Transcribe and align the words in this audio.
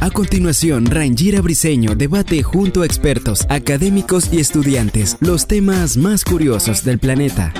A 0.00 0.10
continuación, 0.10 0.86
Rangira 0.86 1.42
Briseño 1.42 1.94
debate 1.94 2.42
junto 2.42 2.82
a 2.82 2.86
expertos, 2.86 3.46
académicos 3.50 4.32
y 4.32 4.40
estudiantes 4.40 5.18
los 5.20 5.46
temas 5.46 5.96
más 5.96 6.24
curiosos 6.24 6.84
del 6.84 6.98
planeta. 6.98 7.52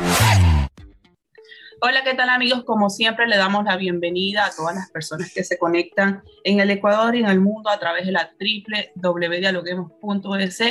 Hola, 1.80 2.02
¿qué 2.02 2.15
tal 2.15 2.29
amigos? 2.29 2.65
Como 2.65 2.91
siempre, 2.91 3.29
le 3.29 3.37
damos 3.37 3.65
la 3.65 3.77
bienvenida 3.77 4.46
a 4.46 4.51
todas 4.51 4.74
las 4.74 4.91
personas 4.91 5.32
que 5.32 5.45
se 5.45 5.59
conectan 5.59 6.23
en 6.43 6.59
el 6.59 6.70
Ecuador 6.70 7.15
y 7.15 7.20
en 7.20 7.27
el 7.27 7.41
mundo 7.41 7.70
a 7.70 7.79
través 7.79 8.05
de 8.05 8.12
la 8.12 8.32
www.dialoguemos.es 8.96 10.62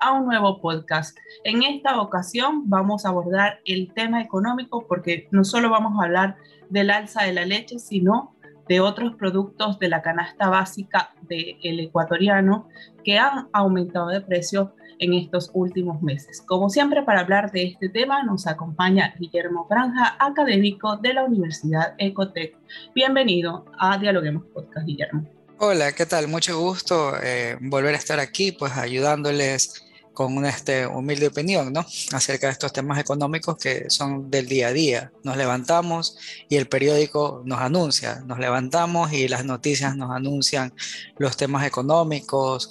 a 0.00 0.12
un 0.12 0.26
nuevo 0.26 0.60
podcast. 0.60 1.16
En 1.44 1.62
esta 1.62 2.00
ocasión 2.00 2.68
vamos 2.68 3.06
a 3.06 3.10
abordar 3.10 3.60
el 3.64 3.92
tema 3.94 4.20
económico 4.20 4.86
porque 4.88 5.28
no 5.30 5.44
solo 5.44 5.70
vamos 5.70 6.00
a 6.00 6.06
hablar 6.06 6.36
del 6.70 6.90
alza 6.90 7.24
de 7.24 7.32
la 7.32 7.44
leche, 7.44 7.78
sino 7.78 8.36
de 8.68 8.80
otros 8.80 9.14
productos 9.14 9.78
de 9.78 9.88
la 9.88 10.02
canasta 10.02 10.48
básica 10.48 11.14
del 11.22 11.80
ecuatoriano 11.80 12.68
que 13.04 13.18
han 13.18 13.48
aumentado 13.52 14.08
de 14.08 14.20
precio 14.20 14.74
en 14.98 15.14
estos 15.14 15.50
últimos 15.54 16.02
meses. 16.02 16.42
Como 16.46 16.68
siempre, 16.70 17.02
para 17.02 17.20
hablar 17.20 17.52
de 17.52 17.64
este 17.64 17.88
tema 17.88 18.22
nos 18.22 18.46
acompaña 18.46 19.14
Guillermo 19.18 19.66
Franja, 19.68 20.16
académico 20.18 20.96
de 20.96 21.14
la 21.14 21.24
Universidad 21.24 21.94
Ecotec. 21.98 22.56
Bienvenido 22.94 23.64
a 23.78 23.98
Dialoguemos 23.98 24.44
Podcast, 24.54 24.86
Guillermo. 24.86 25.26
Hola, 25.58 25.92
¿qué 25.92 26.04
tal? 26.04 26.28
Mucho 26.28 26.58
gusto 26.58 27.14
eh, 27.22 27.56
volver 27.60 27.94
a 27.94 27.98
estar 27.98 28.20
aquí, 28.20 28.52
pues 28.52 28.76
ayudándoles 28.76 29.85
con 30.16 30.34
una 30.34 30.48
este, 30.48 30.86
humilde 30.86 31.26
opinión, 31.26 31.74
¿no? 31.74 31.84
Acerca 32.12 32.46
de 32.46 32.54
estos 32.54 32.72
temas 32.72 32.98
económicos 32.98 33.58
que 33.58 33.90
son 33.90 34.30
del 34.30 34.48
día 34.48 34.68
a 34.68 34.72
día. 34.72 35.12
Nos 35.22 35.36
levantamos 35.36 36.16
y 36.48 36.56
el 36.56 36.68
periódico 36.68 37.42
nos 37.44 37.60
anuncia, 37.60 38.22
nos 38.26 38.38
levantamos 38.38 39.12
y 39.12 39.28
las 39.28 39.44
noticias 39.44 39.94
nos 39.94 40.10
anuncian 40.10 40.72
los 41.18 41.36
temas 41.36 41.66
económicos, 41.66 42.70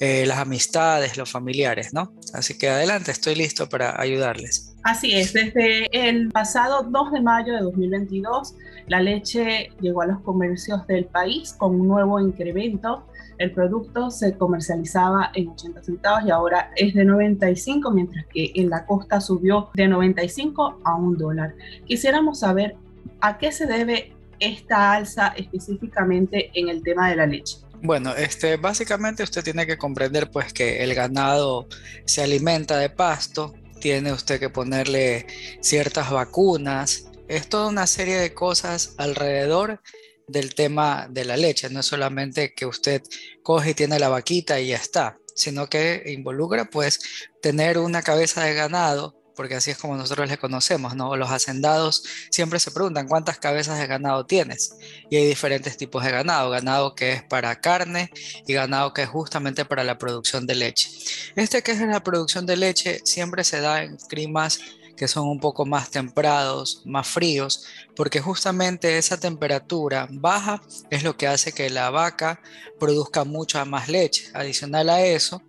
eh, 0.00 0.24
las 0.24 0.38
amistades, 0.38 1.18
los 1.18 1.30
familiares, 1.30 1.92
¿no? 1.92 2.14
Así 2.32 2.56
que 2.56 2.70
adelante, 2.70 3.12
estoy 3.12 3.34
listo 3.34 3.68
para 3.68 4.00
ayudarles. 4.00 4.75
Así 4.86 5.12
es, 5.14 5.32
desde 5.32 5.88
el 5.90 6.28
pasado 6.30 6.84
2 6.84 7.12
de 7.12 7.20
mayo 7.20 7.54
de 7.54 7.60
2022, 7.60 8.54
la 8.86 9.00
leche 9.00 9.70
llegó 9.80 10.02
a 10.02 10.06
los 10.06 10.20
comercios 10.20 10.86
del 10.86 11.06
país 11.06 11.52
con 11.58 11.80
un 11.80 11.88
nuevo 11.88 12.20
incremento 12.20 13.04
el 13.38 13.52
producto 13.52 14.10
se 14.10 14.36
comercializaba 14.36 15.30
en 15.34 15.48
80 15.48 15.82
centavos 15.82 16.24
y 16.26 16.30
ahora 16.30 16.70
es 16.76 16.94
de 16.94 17.04
95, 17.04 17.90
mientras 17.90 18.24
que 18.32 18.52
en 18.54 18.70
la 18.70 18.86
costa 18.86 19.20
subió 19.20 19.70
de 19.74 19.88
95 19.88 20.80
a 20.84 20.94
un 20.94 21.18
dólar. 21.18 21.54
Quisiéramos 21.84 22.40
saber 22.40 22.76
a 23.20 23.36
qué 23.38 23.52
se 23.52 23.66
debe 23.66 24.12
esta 24.38 24.92
alza 24.92 25.34
específicamente 25.36 26.50
en 26.54 26.68
el 26.68 26.82
tema 26.82 27.10
de 27.10 27.16
la 27.16 27.26
leche. 27.26 27.58
Bueno, 27.82 28.14
este, 28.14 28.56
básicamente 28.56 29.22
usted 29.22 29.44
tiene 29.44 29.66
que 29.66 29.76
comprender 29.76 30.30
pues 30.30 30.52
que 30.52 30.82
el 30.82 30.94
ganado 30.94 31.68
se 32.06 32.22
alimenta 32.22 32.78
de 32.78 32.88
pasto, 32.88 33.54
tiene 33.80 34.12
usted 34.12 34.40
que 34.40 34.50
ponerle 34.50 35.26
ciertas 35.60 36.10
vacunas, 36.10 37.06
es 37.28 37.48
toda 37.48 37.68
una 37.68 37.86
serie 37.86 38.16
de 38.16 38.34
cosas 38.34 38.94
alrededor 38.98 39.80
del 40.28 40.54
tema 40.54 41.08
de 41.10 41.24
la 41.24 41.36
leche. 41.36 41.70
No 41.70 41.80
es 41.80 41.86
solamente 41.86 42.54
que 42.54 42.66
usted 42.66 43.02
coge 43.42 43.70
y 43.70 43.74
tiene 43.74 43.98
la 43.98 44.08
vaquita 44.08 44.60
y 44.60 44.68
ya 44.68 44.76
está, 44.76 45.18
sino 45.34 45.68
que 45.68 46.02
involucra 46.06 46.66
pues 46.66 47.00
tener 47.42 47.78
una 47.78 48.02
cabeza 48.02 48.44
de 48.44 48.54
ganado, 48.54 49.15
porque 49.36 49.54
así 49.54 49.70
es 49.70 49.78
como 49.78 49.96
nosotros 49.96 50.28
le 50.28 50.38
conocemos, 50.38 50.96
¿no? 50.96 51.14
Los 51.16 51.30
hacendados 51.30 52.02
siempre 52.30 52.58
se 52.58 52.70
preguntan 52.70 53.06
cuántas 53.06 53.38
cabezas 53.38 53.78
de 53.78 53.86
ganado 53.86 54.26
tienes. 54.26 54.76
Y 55.10 55.16
hay 55.16 55.26
diferentes 55.26 55.76
tipos 55.76 56.02
de 56.04 56.10
ganado, 56.10 56.50
ganado 56.50 56.94
que 56.94 57.12
es 57.12 57.22
para 57.22 57.60
carne 57.60 58.10
y 58.46 58.52
ganado 58.52 58.92
que 58.94 59.02
es 59.02 59.08
justamente 59.08 59.64
para 59.64 59.84
la 59.84 59.98
producción 59.98 60.46
de 60.46 60.54
leche. 60.54 60.90
Este 61.36 61.62
que 61.62 61.72
es 61.72 61.80
la 61.80 62.02
producción 62.02 62.46
de 62.46 62.56
leche 62.56 63.00
siempre 63.04 63.44
se 63.44 63.60
da 63.60 63.82
en 63.82 63.96
climas 63.96 64.60
que 64.96 65.08
son 65.08 65.28
un 65.28 65.38
poco 65.38 65.66
más 65.66 65.90
temprados, 65.90 66.82
más 66.84 67.06
fríos, 67.06 67.66
porque 67.94 68.20
justamente 68.20 68.98
esa 68.98 69.18
temperatura 69.18 70.08
baja 70.10 70.62
es 70.90 71.02
lo 71.02 71.16
que 71.16 71.26
hace 71.26 71.52
que 71.52 71.70
la 71.70 71.90
vaca 71.90 72.40
produzca 72.78 73.24
mucha 73.24 73.64
más 73.64 73.88
leche. 73.88 74.28
Adicional 74.34 74.88
a 74.90 75.04
eso, 75.04 75.42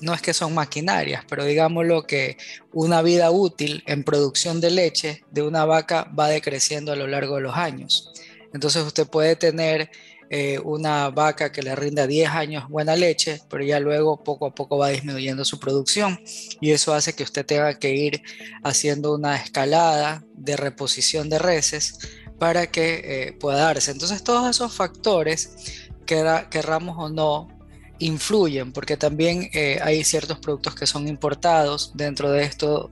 no 0.00 0.14
es 0.14 0.22
que 0.22 0.34
son 0.34 0.54
maquinarias, 0.54 1.24
pero 1.28 1.44
digámoslo 1.44 2.04
que 2.04 2.36
una 2.72 3.02
vida 3.02 3.30
útil 3.30 3.82
en 3.86 4.04
producción 4.04 4.60
de 4.60 4.70
leche 4.70 5.24
de 5.30 5.42
una 5.42 5.64
vaca 5.64 6.10
va 6.18 6.28
decreciendo 6.28 6.92
a 6.92 6.96
lo 6.96 7.06
largo 7.06 7.36
de 7.36 7.42
los 7.42 7.56
años. 7.56 8.12
Entonces 8.52 8.84
usted 8.84 9.06
puede 9.06 9.36
tener 9.36 9.90
eh, 10.30 10.58
una 10.58 11.10
vaca 11.10 11.52
que 11.52 11.62
le 11.62 11.74
rinda 11.74 12.06
10 12.06 12.28
años 12.30 12.68
buena 12.68 12.96
leche, 12.96 13.40
pero 13.48 13.64
ya 13.64 13.80
luego 13.80 14.22
poco 14.22 14.46
a 14.46 14.54
poco 14.54 14.76
va 14.76 14.88
disminuyendo 14.88 15.44
su 15.44 15.58
producción 15.58 16.20
y 16.60 16.72
eso 16.72 16.92
hace 16.92 17.14
que 17.14 17.22
usted 17.22 17.46
tenga 17.46 17.78
que 17.78 17.94
ir 17.94 18.22
haciendo 18.62 19.14
una 19.14 19.36
escalada 19.36 20.24
de 20.34 20.56
reposición 20.56 21.28
de 21.28 21.38
reses 21.38 21.98
para 22.38 22.68
que 22.68 23.00
eh, 23.04 23.32
pueda 23.32 23.58
darse. 23.58 23.90
Entonces 23.90 24.22
todos 24.22 24.48
esos 24.48 24.74
factores, 24.74 25.88
querramos 26.06 26.96
o 26.98 27.08
no, 27.08 27.57
influyen, 27.98 28.72
porque 28.72 28.96
también 28.96 29.50
eh, 29.52 29.78
hay 29.82 30.04
ciertos 30.04 30.38
productos 30.38 30.74
que 30.74 30.86
son 30.86 31.08
importados 31.08 31.92
dentro 31.94 32.30
de 32.30 32.44
esto 32.44 32.90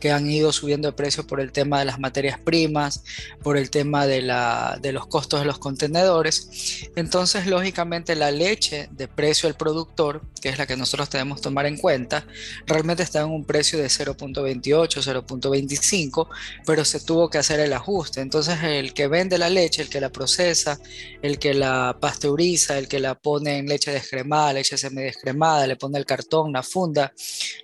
que 0.00 0.10
han 0.10 0.28
ido 0.30 0.52
subiendo 0.52 0.88
de 0.88 0.92
precio 0.92 1.26
por 1.26 1.40
el 1.40 1.52
tema 1.52 1.78
de 1.78 1.84
las 1.84 1.98
materias 1.98 2.38
primas, 2.38 3.04
por 3.42 3.56
el 3.56 3.70
tema 3.70 4.06
de, 4.06 4.22
la, 4.22 4.78
de 4.80 4.92
los 4.92 5.06
costos 5.06 5.40
de 5.40 5.46
los 5.46 5.58
contenedores. 5.58 6.88
Entonces, 6.96 7.46
lógicamente, 7.46 8.14
la 8.16 8.30
leche 8.30 8.88
de 8.92 9.08
precio 9.08 9.48
al 9.48 9.54
productor, 9.54 10.22
que 10.40 10.48
es 10.48 10.58
la 10.58 10.66
que 10.66 10.76
nosotros 10.76 11.10
debemos 11.10 11.40
tomar 11.40 11.66
en 11.66 11.76
cuenta, 11.76 12.26
realmente 12.66 13.02
está 13.02 13.20
en 13.20 13.30
un 13.30 13.44
precio 13.44 13.78
de 13.78 13.86
0.28, 13.86 15.02
0.25, 15.02 16.28
pero 16.66 16.84
se 16.84 17.00
tuvo 17.00 17.28
que 17.30 17.38
hacer 17.38 17.60
el 17.60 17.72
ajuste. 17.72 18.20
Entonces, 18.20 18.58
el 18.62 18.94
que 18.94 19.08
vende 19.08 19.38
la 19.38 19.50
leche, 19.50 19.82
el 19.82 19.88
que 19.88 20.00
la 20.00 20.10
procesa, 20.10 20.78
el 21.22 21.38
que 21.38 21.54
la 21.54 21.96
pasteuriza, 22.00 22.78
el 22.78 22.88
que 22.88 23.00
la 23.00 23.14
pone 23.14 23.58
en 23.58 23.66
leche 23.66 23.90
descremada, 23.90 24.52
leche 24.52 24.76
semi-descremada, 24.76 25.66
le 25.66 25.76
pone 25.76 25.98
el 25.98 26.06
cartón, 26.06 26.52
la 26.52 26.62
funda, 26.62 27.12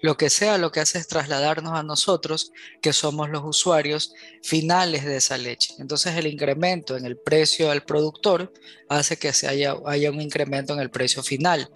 lo 0.03 0.17
que 0.17 0.31
sea, 0.31 0.59
lo 0.59 0.71
que 0.71 0.81
hace 0.81 0.99
es 0.99 1.09
trasladarnos 1.09 1.73
a 1.73 1.83
nosotros, 1.83 2.53
que 2.81 2.93
somos 2.93 3.31
los 3.31 3.43
usuarios 3.45 4.15
finales 4.43 5.05
de 5.05 5.17
esa 5.17 5.39
leche. 5.39 5.75
Entonces 5.79 6.17
el 6.17 6.27
incremento 6.27 6.97
en 6.97 7.07
el 7.07 7.17
precio 7.17 7.71
al 7.71 7.85
productor 7.85 8.53
hace 8.89 9.17
que 9.17 9.33
se 9.33 9.49
haya, 9.49 9.77
haya 9.87 10.11
un 10.11 10.21
incremento 10.21 10.75
en 10.75 10.81
el 10.81 10.91
precio 10.91 11.23
final. 11.23 11.71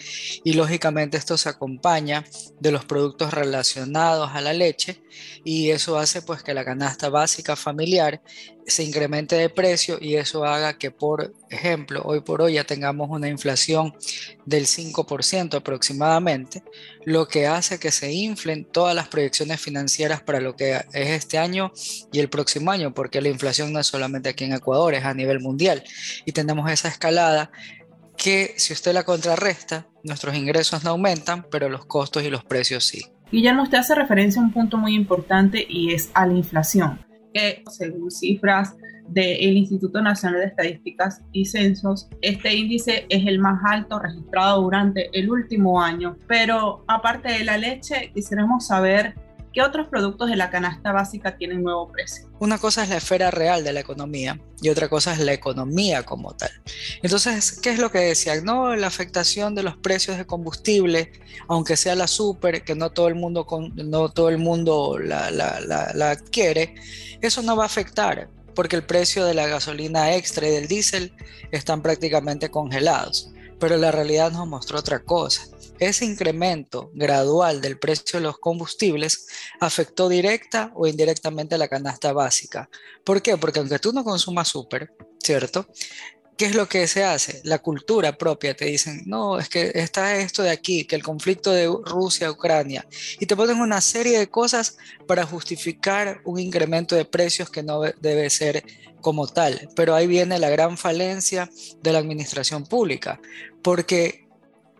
Y 0.44 0.52
lógicamente 0.52 0.87
esto 1.12 1.36
se 1.36 1.48
acompaña 1.48 2.24
de 2.60 2.72
los 2.72 2.84
productos 2.84 3.32
relacionados 3.32 4.30
a 4.32 4.40
la 4.40 4.52
leche 4.52 5.02
y 5.44 5.70
eso 5.70 5.98
hace 5.98 6.22
pues 6.22 6.42
que 6.42 6.54
la 6.54 6.64
canasta 6.64 7.08
básica 7.08 7.56
familiar 7.56 8.20
se 8.68 8.84
incremente 8.84 9.34
de 9.34 9.48
precio 9.48 9.98
y 10.00 10.16
eso 10.16 10.44
haga 10.44 10.76
que, 10.76 10.90
por 10.90 11.34
ejemplo, 11.50 12.02
hoy 12.04 12.20
por 12.20 12.42
hoy 12.42 12.54
ya 12.54 12.64
tengamos 12.64 13.08
una 13.10 13.28
inflación 13.28 13.94
del 14.44 14.66
5% 14.66 15.56
aproximadamente, 15.56 16.62
lo 17.04 17.26
que 17.26 17.46
hace 17.46 17.78
que 17.78 17.90
se 17.90 18.12
inflen 18.12 18.66
todas 18.66 18.94
las 18.94 19.08
proyecciones 19.08 19.60
financieras 19.60 20.20
para 20.20 20.40
lo 20.40 20.54
que 20.54 20.74
es 20.92 21.08
este 21.10 21.38
año 21.38 21.72
y 22.12 22.20
el 22.20 22.28
próximo 22.28 22.70
año, 22.70 22.92
porque 22.92 23.22
la 23.22 23.28
inflación 23.28 23.72
no 23.72 23.80
es 23.80 23.86
solamente 23.86 24.28
aquí 24.28 24.44
en 24.44 24.52
Ecuador, 24.52 24.94
es 24.94 25.04
a 25.04 25.14
nivel 25.14 25.40
mundial. 25.40 25.82
Y 26.26 26.32
tenemos 26.32 26.70
esa 26.70 26.88
escalada 26.88 27.50
que 28.18 28.54
si 28.56 28.74
usted 28.74 28.92
la 28.92 29.04
contrarresta, 29.04 29.86
nuestros 30.04 30.34
ingresos 30.34 30.84
no 30.84 30.90
aumentan, 30.90 31.46
pero 31.50 31.70
los 31.70 31.86
costos 31.86 32.24
y 32.24 32.30
los 32.30 32.44
precios 32.44 32.84
sí. 32.84 33.06
Guillermo, 33.32 33.62
usted 33.62 33.78
hace 33.78 33.94
referencia 33.94 34.42
a 34.42 34.44
un 34.44 34.52
punto 34.52 34.76
muy 34.76 34.94
importante 34.94 35.64
y 35.66 35.92
es 35.94 36.10
a 36.14 36.26
la 36.26 36.34
inflación 36.34 37.08
que 37.32 37.62
según 37.70 38.10
cifras 38.10 38.76
del 39.08 39.56
Instituto 39.56 40.02
Nacional 40.02 40.40
de 40.40 40.46
Estadísticas 40.46 41.22
y 41.32 41.46
Censos, 41.46 42.08
este 42.20 42.54
índice 42.54 43.06
es 43.08 43.26
el 43.26 43.38
más 43.38 43.60
alto 43.64 43.98
registrado 43.98 44.62
durante 44.62 45.08
el 45.18 45.30
último 45.30 45.80
año. 45.80 46.16
Pero 46.26 46.84
aparte 46.88 47.32
de 47.32 47.44
la 47.44 47.56
leche, 47.56 48.10
quisiéramos 48.14 48.66
saber 48.66 49.14
¿qué 49.58 49.62
otros 49.64 49.88
productos 49.88 50.30
de 50.30 50.36
la 50.36 50.50
canasta 50.50 50.92
básica 50.92 51.36
tienen 51.36 51.64
nuevo 51.64 51.90
precio? 51.90 52.28
Una 52.38 52.58
cosa 52.58 52.84
es 52.84 52.90
la 52.90 52.98
esfera 52.98 53.32
real 53.32 53.64
de 53.64 53.72
la 53.72 53.80
economía 53.80 54.40
y 54.62 54.68
otra 54.68 54.88
cosa 54.88 55.12
es 55.12 55.18
la 55.18 55.32
economía 55.32 56.04
como 56.04 56.32
tal. 56.36 56.50
Entonces, 57.02 57.58
¿qué 57.60 57.70
es 57.70 57.80
lo 57.80 57.90
que 57.90 57.98
decían? 57.98 58.44
No, 58.44 58.76
la 58.76 58.86
afectación 58.86 59.56
de 59.56 59.64
los 59.64 59.76
precios 59.76 60.16
de 60.16 60.26
combustible, 60.26 61.10
aunque 61.48 61.76
sea 61.76 61.96
la 61.96 62.06
super, 62.06 62.62
que 62.62 62.76
no 62.76 62.90
todo 62.90 63.08
el 63.08 63.16
mundo, 63.16 63.48
no 63.74 64.10
todo 64.10 64.28
el 64.28 64.38
mundo 64.38 64.96
la, 64.96 65.32
la 65.32 66.10
adquiere, 66.10 66.76
eso 67.20 67.42
no 67.42 67.56
va 67.56 67.64
a 67.64 67.66
afectar 67.66 68.28
porque 68.54 68.76
el 68.76 68.84
precio 68.84 69.24
de 69.24 69.34
la 69.34 69.48
gasolina 69.48 70.14
extra 70.14 70.46
y 70.46 70.52
del 70.52 70.68
diésel 70.68 71.12
están 71.50 71.82
prácticamente 71.82 72.48
congelados. 72.48 73.32
Pero 73.58 73.76
la 73.76 73.90
realidad 73.90 74.30
nos 74.30 74.46
mostró 74.46 74.78
otra 74.78 75.00
cosa. 75.00 75.42
Ese 75.78 76.04
incremento 76.04 76.90
gradual 76.94 77.60
del 77.60 77.78
precio 77.78 78.18
de 78.18 78.26
los 78.26 78.38
combustibles 78.38 79.28
afectó 79.60 80.08
directa 80.08 80.72
o 80.74 80.86
indirectamente 80.86 81.54
a 81.54 81.58
la 81.58 81.68
canasta 81.68 82.12
básica. 82.12 82.68
¿Por 83.04 83.22
qué? 83.22 83.36
Porque 83.36 83.60
aunque 83.60 83.78
tú 83.78 83.92
no 83.92 84.02
consumas 84.02 84.48
súper, 84.48 84.92
¿cierto? 85.22 85.68
¿Qué 86.36 86.46
es 86.46 86.54
lo 86.54 86.68
que 86.68 86.86
se 86.86 87.02
hace? 87.02 87.40
La 87.42 87.58
cultura 87.58 88.16
propia 88.16 88.54
te 88.54 88.66
dicen, 88.66 89.02
no, 89.06 89.40
es 89.40 89.48
que 89.48 89.72
está 89.74 90.16
esto 90.18 90.44
de 90.44 90.50
aquí, 90.50 90.84
que 90.84 90.94
el 90.94 91.02
conflicto 91.02 91.50
de 91.50 91.66
Rusia-Ucrania, 91.66 92.86
y 93.18 93.26
te 93.26 93.34
ponen 93.34 93.60
una 93.60 93.80
serie 93.80 94.18
de 94.20 94.28
cosas 94.28 94.76
para 95.08 95.26
justificar 95.26 96.20
un 96.24 96.38
incremento 96.38 96.94
de 96.94 97.04
precios 97.04 97.50
que 97.50 97.64
no 97.64 97.80
debe 97.80 98.30
ser 98.30 98.64
como 99.00 99.26
tal. 99.26 99.68
Pero 99.74 99.96
ahí 99.96 100.06
viene 100.06 100.38
la 100.38 100.48
gran 100.48 100.78
falencia 100.78 101.50
de 101.82 101.92
la 101.92 101.98
administración 101.98 102.64
pública, 102.64 103.20
porque 103.60 104.27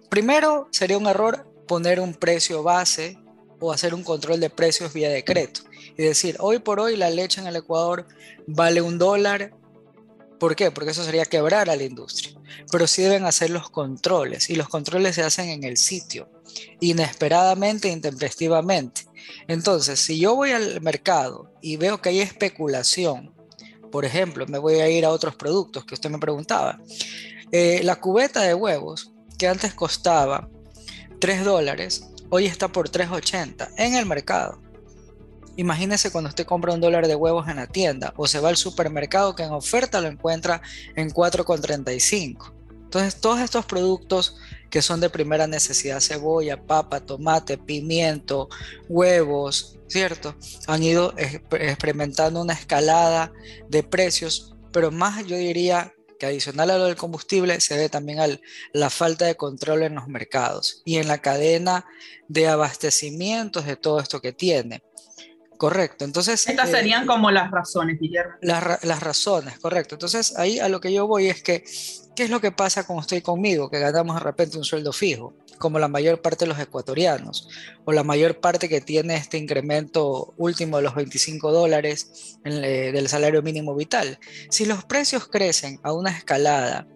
primero 0.08 0.68
sería 0.70 0.98
un 0.98 1.06
error 1.06 1.50
poner 1.66 2.00
un 2.00 2.14
precio 2.14 2.62
base 2.62 3.18
o 3.60 3.72
hacer 3.72 3.94
un 3.94 4.04
control 4.04 4.40
de 4.40 4.50
precios 4.50 4.92
vía 4.92 5.10
decreto 5.10 5.62
y 5.96 6.02
decir, 6.02 6.36
hoy 6.38 6.58
por 6.58 6.80
hoy 6.80 6.96
la 6.96 7.10
leche 7.10 7.40
en 7.40 7.46
el 7.46 7.56
Ecuador 7.56 8.06
vale 8.46 8.80
un 8.80 8.98
dólar 8.98 9.52
¿Por 10.38 10.54
qué? 10.54 10.70
Porque 10.70 10.92
eso 10.92 11.04
sería 11.04 11.24
quebrar 11.24 11.68
a 11.68 11.76
la 11.76 11.82
industria. 11.82 12.34
Pero 12.70 12.86
sí 12.86 13.02
deben 13.02 13.24
hacer 13.24 13.50
los 13.50 13.70
controles 13.70 14.50
y 14.50 14.54
los 14.54 14.68
controles 14.68 15.16
se 15.16 15.22
hacen 15.22 15.48
en 15.48 15.64
el 15.64 15.76
sitio, 15.76 16.28
inesperadamente, 16.80 17.88
intempestivamente. 17.88 19.02
Entonces, 19.48 19.98
si 20.00 20.18
yo 20.18 20.36
voy 20.36 20.52
al 20.52 20.80
mercado 20.80 21.52
y 21.60 21.76
veo 21.76 22.00
que 22.00 22.10
hay 22.10 22.20
especulación, 22.20 23.34
por 23.90 24.04
ejemplo, 24.04 24.46
me 24.46 24.58
voy 24.58 24.76
a 24.76 24.88
ir 24.88 25.04
a 25.04 25.10
otros 25.10 25.34
productos 25.34 25.84
que 25.84 25.94
usted 25.94 26.10
me 26.10 26.18
preguntaba. 26.18 26.80
Eh, 27.50 27.80
la 27.82 27.96
cubeta 27.96 28.42
de 28.42 28.54
huevos, 28.54 29.12
que 29.38 29.48
antes 29.48 29.72
costaba 29.72 30.48
3 31.20 31.44
dólares, 31.44 32.10
hoy 32.28 32.46
está 32.46 32.68
por 32.68 32.90
3.80 32.90 33.70
en 33.76 33.94
el 33.94 34.04
mercado. 34.04 34.60
Imagínese 35.56 36.12
cuando 36.12 36.28
usted 36.28 36.46
compra 36.46 36.74
un 36.74 36.80
dólar 36.80 37.08
de 37.08 37.16
huevos 37.16 37.48
en 37.48 37.56
la 37.56 37.66
tienda 37.66 38.12
o 38.16 38.26
se 38.28 38.38
va 38.40 38.48
al 38.48 38.56
supermercado 38.56 39.34
que 39.34 39.42
en 39.42 39.50
oferta 39.50 40.00
lo 40.00 40.08
encuentra 40.08 40.60
en 40.94 41.10
4,35. 41.10 42.52
Entonces, 42.84 43.20
todos 43.20 43.40
estos 43.40 43.66
productos 43.66 44.36
que 44.70 44.82
son 44.82 45.00
de 45.00 45.10
primera 45.10 45.46
necesidad, 45.46 46.00
cebolla, 46.00 46.62
papa, 46.62 47.00
tomate, 47.00 47.58
pimiento, 47.58 48.48
huevos, 48.88 49.78
¿cierto? 49.88 50.36
Han 50.66 50.82
ido 50.82 51.12
experimentando 51.16 52.40
una 52.40 52.54
escalada 52.54 53.32
de 53.68 53.82
precios, 53.82 54.54
pero 54.72 54.90
más 54.90 55.26
yo 55.26 55.36
diría 55.36 55.92
que 56.18 56.26
adicional 56.26 56.70
a 56.70 56.78
lo 56.78 56.84
del 56.84 56.96
combustible 56.96 57.60
se 57.60 57.76
ve 57.76 57.88
también 57.88 58.20
a 58.20 58.28
la 58.72 58.90
falta 58.90 59.24
de 59.24 59.36
control 59.36 59.82
en 59.82 59.94
los 59.94 60.08
mercados 60.08 60.82
y 60.84 60.96
en 60.96 61.08
la 61.08 61.18
cadena 61.18 61.86
de 62.28 62.48
abastecimientos 62.48 63.64
de 63.66 63.76
todo 63.76 64.00
esto 64.00 64.20
que 64.20 64.32
tiene. 64.32 64.82
Correcto, 65.58 66.04
entonces... 66.04 66.46
Estas 66.46 66.68
eh, 66.68 66.72
serían 66.72 67.04
como 67.04 67.32
las 67.32 67.50
razones, 67.50 67.98
Guillermo. 67.98 68.34
Las, 68.40 69.00
razones, 69.00 69.58
correcto. 69.58 69.96
Entonces 69.96 70.38
ahí 70.38 70.60
a 70.60 70.68
lo 70.68 70.80
que 70.80 70.92
yo 70.92 71.08
voy 71.08 71.26
es 71.26 71.42
que, 71.42 71.64
¿qué 72.14 72.22
es 72.22 72.30
lo 72.30 72.40
que 72.40 72.52
pasa 72.52 72.86
cuando 72.86 73.00
estoy 73.00 73.22
conmigo? 73.22 73.68
Que 73.68 73.80
ganamos 73.80 74.14
de 74.14 74.20
repente 74.20 74.56
un 74.56 74.62
sueldo 74.62 74.92
fijo, 74.92 75.34
como 75.58 75.80
la 75.80 75.88
mayor 75.88 76.22
parte 76.22 76.44
de 76.44 76.50
los 76.50 76.60
ecuatorianos, 76.60 77.48
o 77.84 77.90
la 77.90 78.04
mayor 78.04 78.38
parte 78.38 78.68
que 78.68 78.80
tiene 78.80 79.16
este 79.16 79.36
incremento 79.36 80.32
último 80.36 80.76
de 80.76 80.84
los 80.84 80.94
25 80.94 81.50
dólares 81.50 82.38
eh, 82.44 82.92
del 82.94 83.08
salario 83.08 83.42
mínimo 83.42 83.74
vital. 83.74 84.20
Si 84.50 84.64
los 84.64 84.84
precios 84.84 85.26
crecen 85.26 85.80
a 85.82 85.92
una 85.92 86.10
escalada 86.10 86.86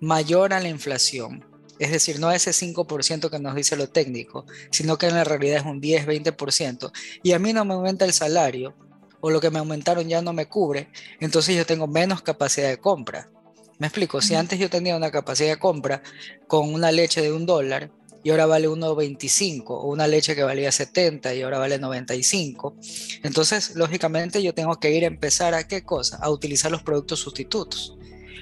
mayor 0.00 0.52
a 0.52 0.58
la 0.58 0.68
inflación, 0.68 1.47
es 1.78 1.90
decir, 1.90 2.18
no 2.18 2.30
ese 2.30 2.50
5% 2.50 3.30
que 3.30 3.38
nos 3.38 3.54
dice 3.54 3.76
lo 3.76 3.88
técnico, 3.88 4.46
sino 4.70 4.98
que 4.98 5.06
en 5.06 5.14
la 5.14 5.24
realidad 5.24 5.58
es 5.58 5.64
un 5.64 5.80
10, 5.80 6.06
20%, 6.06 6.92
y 7.22 7.32
a 7.32 7.38
mí 7.38 7.52
no 7.52 7.64
me 7.64 7.74
aumenta 7.74 8.04
el 8.04 8.12
salario, 8.12 8.74
o 9.20 9.30
lo 9.30 9.40
que 9.40 9.50
me 9.50 9.58
aumentaron 9.58 10.08
ya 10.08 10.22
no 10.22 10.32
me 10.32 10.46
cubre, 10.46 10.88
entonces 11.20 11.56
yo 11.56 11.66
tengo 11.66 11.86
menos 11.86 12.22
capacidad 12.22 12.68
de 12.68 12.78
compra. 12.78 13.30
Me 13.78 13.86
explico, 13.86 14.20
si 14.20 14.34
antes 14.34 14.58
yo 14.58 14.68
tenía 14.68 14.96
una 14.96 15.10
capacidad 15.10 15.50
de 15.50 15.58
compra 15.58 16.02
con 16.48 16.72
una 16.72 16.90
leche 16.90 17.22
de 17.22 17.32
un 17.32 17.46
dólar 17.46 17.92
y 18.24 18.30
ahora 18.30 18.46
vale 18.46 18.68
1,25 18.68 19.64
o 19.68 19.86
una 19.86 20.08
leche 20.08 20.34
que 20.34 20.42
valía 20.42 20.72
70 20.72 21.34
y 21.34 21.42
ahora 21.42 21.58
vale 21.58 21.78
95, 21.78 22.76
entonces 23.22 23.76
lógicamente 23.76 24.42
yo 24.42 24.52
tengo 24.52 24.74
que 24.80 24.90
ir 24.90 25.04
a 25.04 25.06
empezar 25.06 25.54
a 25.54 25.68
qué 25.68 25.84
cosa? 25.84 26.16
A 26.16 26.30
utilizar 26.30 26.72
los 26.72 26.82
productos 26.82 27.20
sustitutos. 27.20 27.96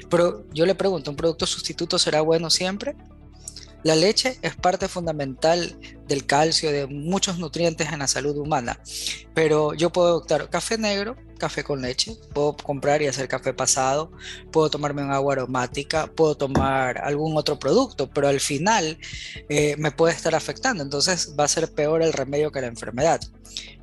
Pero 0.08 0.46
yo 0.52 0.64
le 0.66 0.74
pregunto, 0.74 1.10
¿un 1.10 1.16
producto 1.16 1.46
sustituto 1.46 1.98
será 1.98 2.20
bueno 2.22 2.48
siempre? 2.48 2.96
La 3.82 3.94
leche 3.94 4.38
es 4.43 4.56
parte 4.56 4.88
fundamental 4.88 5.78
del 6.06 6.26
calcio, 6.26 6.72
de 6.72 6.86
muchos 6.86 7.38
nutrientes 7.38 7.92
en 7.92 7.98
la 7.98 8.06
salud 8.06 8.36
humana, 8.36 8.80
pero 9.34 9.74
yo 9.74 9.90
puedo 9.90 10.16
optar 10.16 10.48
café 10.50 10.78
negro, 10.78 11.16
café 11.38 11.62
con 11.62 11.82
leche, 11.82 12.16
puedo 12.32 12.56
comprar 12.56 13.02
y 13.02 13.06
hacer 13.06 13.28
café 13.28 13.52
pasado, 13.52 14.10
puedo 14.50 14.70
tomarme 14.70 15.02
un 15.02 15.12
agua 15.12 15.34
aromática, 15.34 16.06
puedo 16.06 16.36
tomar 16.36 16.98
algún 16.98 17.36
otro 17.36 17.58
producto, 17.58 18.08
pero 18.10 18.28
al 18.28 18.40
final 18.40 18.98
eh, 19.48 19.76
me 19.78 19.90
puede 19.90 20.14
estar 20.14 20.34
afectando, 20.34 20.82
entonces 20.82 21.34
va 21.38 21.44
a 21.44 21.48
ser 21.48 21.70
peor 21.72 22.02
el 22.02 22.12
remedio 22.12 22.50
que 22.50 22.60
la 22.60 22.68
enfermedad. 22.68 23.20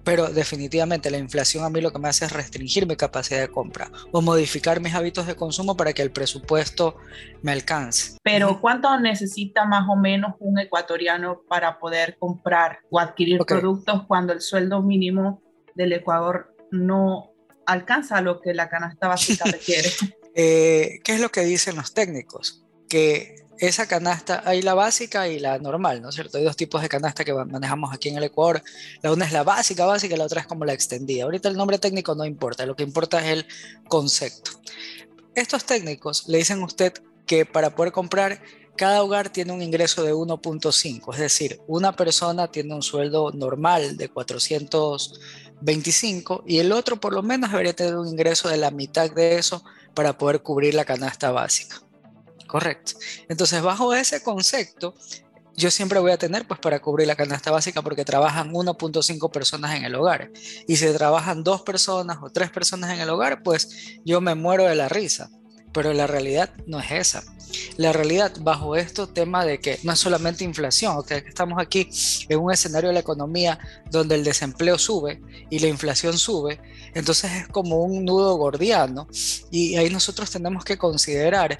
Pero 0.03 0.27
definitivamente 0.27 1.09
la 1.09 1.17
inflación 1.17 1.63
a 1.63 1.69
mí 1.69 1.79
lo 1.79 1.93
que 1.93 1.99
me 1.99 2.09
hace 2.09 2.25
es 2.25 2.33
restringir 2.33 2.85
mi 2.85 2.97
capacidad 2.97 3.39
de 3.39 3.47
compra 3.47 3.89
o 4.11 4.21
modificar 4.21 4.81
mis 4.81 4.93
hábitos 4.93 5.27
de 5.27 5.35
consumo 5.35 5.77
para 5.77 5.93
que 5.93 6.01
el 6.01 6.11
presupuesto 6.11 6.97
me 7.41 7.53
alcance. 7.53 8.17
Pero 8.21 8.59
¿cuánto 8.59 8.99
necesita 8.99 9.65
más 9.65 9.87
o 9.89 9.95
menos 9.95 10.33
un 10.39 10.59
ecuatoriano 10.59 11.41
para 11.47 11.79
poder 11.79 12.12
comprar 12.18 12.80
o 12.89 13.00
adquirir 13.00 13.39
productos 13.39 14.06
cuando 14.07 14.33
el 14.33 14.42
sueldo 14.42 14.81
mínimo 14.81 15.42
del 15.75 15.94
Ecuador 15.94 16.56
no 16.71 17.31
alcanza 17.65 18.21
lo 18.21 18.42
que 18.42 18.54
la 18.54 18.69
canasta 18.69 19.07
básica 19.07 19.45
requiere? 19.52 19.90
Eh, 20.35 20.99
¿Qué 21.04 21.14
es 21.14 21.19
lo 21.19 21.30
que 21.30 21.42
dicen 21.42 21.76
los 21.76 21.94
técnicos? 21.94 22.66
Que 22.90 23.44
esa 23.59 23.87
canasta, 23.87 24.42
hay 24.45 24.61
la 24.61 24.73
básica 24.73 25.28
y 25.28 25.40
la 25.40 25.57
normal, 25.59 26.02
¿no 26.02 26.09
es 26.09 26.16
cierto? 26.16 26.37
Hay 26.37 26.44
dos 26.44 26.57
tipos 26.57 26.81
de 26.81 26.90
canasta 26.90 27.23
que 27.23 27.33
manejamos 27.33 27.94
aquí 27.94 28.09
en 28.09 28.18
el 28.18 28.23
Ecuador. 28.26 28.61
La 29.02 29.11
una 29.11 29.26
es 29.26 29.31
la 29.31 29.44
básica, 29.44 29.85
básica, 29.85 30.16
y 30.16 30.18
la 30.18 30.26
otra 30.26 30.42
es 30.42 30.47
como 30.47 30.66
la 30.66 30.73
extendida. 30.73 31.23
Ahorita 31.23 31.49
el 31.49 31.56
nombre 31.56 31.78
técnico 31.78 32.16
no 32.16 32.26
importa, 32.26 32.66
lo 32.66 32.76
que 32.76 32.83
importa 32.83 33.19
es 33.19 33.28
el 33.28 33.45
concepto. 33.87 34.52
Estos 35.35 35.66
técnicos 35.66 36.28
le 36.28 36.40
dicen 36.40 36.61
a 36.61 36.66
usted 36.66 36.94
que 37.26 37.45
para 37.45 37.76
poder 37.76 37.92
comprar, 37.92 38.42
cada 38.75 39.03
hogar 39.03 39.30
tiene 39.30 39.53
un 39.53 39.61
ingreso 39.61 40.03
de 40.03 40.13
1.5, 40.13 41.13
es 41.13 41.19
decir, 41.19 41.61
una 41.68 41.95
persona 41.95 42.51
tiene 42.51 42.73
un 42.73 42.81
sueldo 42.81 43.31
normal 43.31 43.95
de 43.97 44.09
425 44.09 46.44
y 46.47 46.57
el 46.59 46.71
otro 46.71 46.99
por 46.99 47.13
lo 47.13 47.21
menos 47.21 47.51
debería 47.51 47.73
tener 47.73 47.95
un 47.95 48.07
ingreso 48.07 48.49
de 48.49 48.57
la 48.57 48.71
mitad 48.71 49.11
de 49.11 49.37
eso 49.37 49.63
para 49.94 50.18
poder 50.18 50.42
cubrir 50.42 50.73
la 50.73 50.85
canasta 50.85 51.31
básica. 51.31 51.80
Correcto. 52.47 52.94
Entonces, 53.30 53.61
bajo 53.61 53.94
ese 53.94 54.21
concepto, 54.21 54.94
yo 55.56 55.71
siempre 55.71 55.99
voy 55.99 56.11
a 56.11 56.18
tener, 56.18 56.47
pues, 56.47 56.59
para 56.59 56.81
cubrir 56.81 57.07
la 57.07 57.15
canasta 57.15 57.51
básica, 57.51 57.81
porque 57.81 58.06
trabajan 58.06 58.53
1.5 58.53 59.31
personas 59.31 59.75
en 59.75 59.85
el 59.85 59.95
hogar. 59.95 60.31
Y 60.68 60.75
si 60.75 60.92
trabajan 60.94 61.44
dos 61.44 61.61
personas 61.61 62.18
o 62.21 62.30
tres 62.30 62.49
personas 62.49 62.92
en 62.92 63.01
el 63.01 63.09
hogar, 63.09 63.44
pues 63.44 63.99
yo 64.06 64.21
me 64.21 64.35
muero 64.35 64.65
de 64.65 64.75
la 64.75 64.89
risa. 64.89 65.30
Pero 65.73 65.94
la 65.94 66.07
realidad 66.07 66.51
no 66.68 66.80
es 66.80 66.92
esa. 66.92 67.23
La 67.77 67.94
realidad 67.94 68.33
bajo 68.42 68.75
esto 68.75 69.07
tema 69.07 69.45
de 69.45 69.59
que 69.59 69.80
no 69.83 69.94
es 69.94 69.99
solamente 69.99 70.44
inflación, 70.44 70.97
o 70.97 71.06
estamos 71.07 71.59
aquí 71.61 71.89
en 72.30 72.39
un 72.39 72.51
escenario 72.51 72.89
de 72.89 72.95
la 72.95 72.99
economía 73.01 73.59
donde 73.92 74.15
el 74.15 74.23
desempleo 74.23 74.77
sube 74.77 75.21
y 75.49 75.59
la 75.59 75.68
inflación 75.68 76.18
sube, 76.18 76.59
entonces 76.94 77.31
es 77.31 77.47
como 77.47 77.81
un 77.81 78.06
nudo 78.06 78.35
gordiano 78.37 79.07
y 79.51 79.75
ahí 79.75 79.89
nosotros 79.89 80.31
tenemos 80.31 80.63
que 80.63 80.77
considerar 80.77 81.59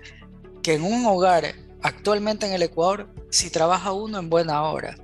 que 0.62 0.76
en 0.76 0.84
un 0.84 1.06
hogar 1.06 1.54
actualmente 1.82 2.46
en 2.46 2.54
el 2.54 2.64
Ecuador, 2.64 3.10
si 3.30 3.50
trabaja 3.50 3.92
uno 3.92 4.18
en 4.20 4.30
buena 4.30 4.64
hora, 4.64 4.96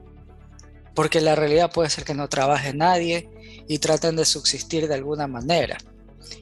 porque 0.96 1.22
la 1.22 1.36
realidad 1.36 1.72
puede 1.72 1.90
ser 1.90 2.04
que 2.04 2.14
no 2.14 2.30
trabaje 2.30 2.74
nadie 2.74 3.30
y 3.68 3.80
traten 3.80 4.16
de 4.16 4.26
subsistir 4.26 4.88
de 4.88 4.96
alguna 4.96 5.28
manera. 5.28 5.78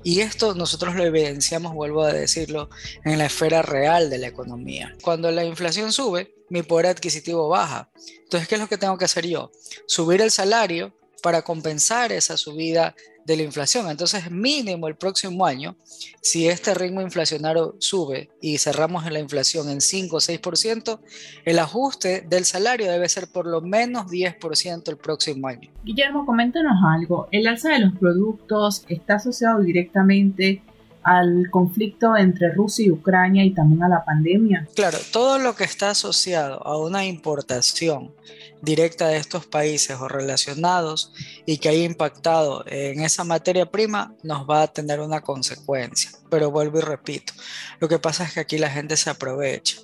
Y 0.03 0.21
esto 0.21 0.55
nosotros 0.55 0.95
lo 0.95 1.03
evidenciamos, 1.03 1.73
vuelvo 1.73 2.03
a 2.03 2.13
decirlo, 2.13 2.69
en 3.03 3.17
la 3.17 3.25
esfera 3.25 3.61
real 3.61 4.09
de 4.09 4.17
la 4.17 4.27
economía. 4.27 4.95
Cuando 5.01 5.31
la 5.31 5.43
inflación 5.43 5.91
sube, 5.91 6.33
mi 6.49 6.63
poder 6.63 6.87
adquisitivo 6.87 7.49
baja. 7.49 7.91
Entonces, 8.23 8.47
¿qué 8.47 8.55
es 8.55 8.61
lo 8.61 8.67
que 8.67 8.77
tengo 8.77 8.97
que 8.97 9.05
hacer 9.05 9.27
yo? 9.27 9.51
Subir 9.85 10.21
el 10.21 10.31
salario 10.31 10.93
para 11.21 11.41
compensar 11.41 12.11
esa 12.11 12.37
subida 12.37 12.95
de 13.27 13.35
la 13.35 13.43
inflación. 13.43 13.89
Entonces, 13.89 14.31
mínimo 14.31 14.87
el 14.87 14.95
próximo 14.95 15.45
año, 15.45 15.75
si 16.21 16.47
este 16.47 16.73
ritmo 16.73 17.01
inflacionario 17.01 17.75
sube 17.77 18.29
y 18.41 18.57
cerramos 18.57 19.05
en 19.05 19.13
la 19.13 19.19
inflación 19.19 19.69
en 19.69 19.81
5 19.81 20.15
o 20.15 20.19
6%, 20.19 20.99
el 21.43 21.59
ajuste 21.59 22.21
del 22.21 22.45
salario 22.45 22.89
debe 22.89 23.09
ser 23.09 23.27
por 23.27 23.45
lo 23.45 23.59
menos 23.59 24.07
10% 24.07 24.87
el 24.87 24.97
próximo 24.97 25.49
año. 25.49 25.69
Guillermo, 25.83 26.25
coméntanos 26.25 26.77
algo. 26.89 27.27
¿El 27.31 27.47
alza 27.47 27.69
de 27.73 27.79
los 27.79 27.97
productos 27.97 28.85
está 28.87 29.15
asociado 29.15 29.59
directamente 29.59 30.63
al 31.03 31.49
conflicto 31.51 32.15
entre 32.15 32.53
Rusia 32.53 32.85
y 32.85 32.91
Ucrania 32.91 33.43
y 33.43 33.51
también 33.51 33.83
a 33.83 33.89
la 33.89 34.05
pandemia? 34.05 34.67
Claro, 34.73 34.97
todo 35.11 35.37
lo 35.37 35.53
que 35.53 35.65
está 35.65 35.89
asociado 35.89 36.65
a 36.65 36.77
una 36.77 37.05
importación 37.05 38.11
directa 38.61 39.07
de 39.07 39.17
estos 39.17 39.45
países 39.45 39.97
o 39.99 40.07
relacionados 40.07 41.13
y 41.45 41.57
que 41.57 41.69
haya 41.69 41.83
impactado 41.83 42.63
en 42.67 43.01
esa 43.01 43.23
materia 43.23 43.69
prima 43.69 44.15
nos 44.23 44.49
va 44.49 44.63
a 44.63 44.67
tener 44.67 44.99
una 44.99 45.21
consecuencia. 45.21 46.11
Pero 46.29 46.51
vuelvo 46.51 46.79
y 46.79 46.81
repito, 46.81 47.33
lo 47.79 47.87
que 47.87 47.99
pasa 47.99 48.23
es 48.23 48.33
que 48.33 48.39
aquí 48.39 48.57
la 48.57 48.69
gente 48.69 48.97
se 48.97 49.09
aprovecha, 49.09 49.77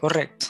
¿correcto? 0.00 0.46